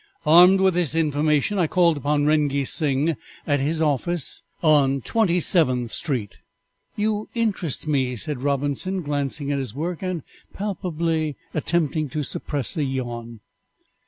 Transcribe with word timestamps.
Armed 0.25 0.61
with 0.61 0.73
this 0.73 0.95
information, 0.95 1.59
I 1.59 1.67
called 1.67 1.95
upon 1.95 2.25
Rengee 2.25 2.65
Sing 2.65 3.15
at 3.45 3.59
his 3.59 3.83
office 3.83 4.41
on 4.63 5.01
Twenty 5.01 5.39
seventh 5.39 5.91
street." 5.91 6.39
"You 6.95 7.29
interest 7.35 7.85
me," 7.85 8.15
said 8.15 8.41
Robinson, 8.41 9.03
glancing 9.03 9.51
at 9.51 9.59
his 9.59 9.75
work, 9.75 10.01
and 10.01 10.23
palpably 10.53 11.35
attempting 11.53 12.09
to 12.09 12.23
suppress 12.23 12.75
a 12.77 12.83
yawn. 12.83 13.41